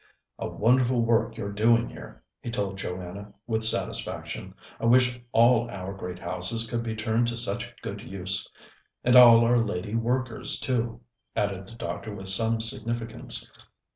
"A 0.39 0.49
wonderful 0.49 1.05
work 1.05 1.37
you're 1.37 1.51
doing 1.51 1.87
here," 1.87 2.23
he 2.41 2.49
told 2.49 2.79
Joanna 2.79 3.33
with 3.45 3.63
satisfaction. 3.63 4.55
"I 4.79 4.85
wish 4.85 5.21
all 5.31 5.69
our 5.69 5.93
great 5.93 6.17
houses 6.17 6.65
could 6.67 6.81
be 6.81 6.95
turned 6.95 7.27
to 7.27 7.37
such 7.37 7.71
good 7.83 8.01
use 8.01 8.49
and 9.03 9.15
all 9.15 9.45
our 9.45 9.59
lady 9.63 9.93
workers 9.93 10.59
too," 10.59 11.01
added 11.35 11.67
the 11.67 11.73
doctor 11.75 12.15
with 12.15 12.29
some 12.29 12.59
significance. 12.61 13.47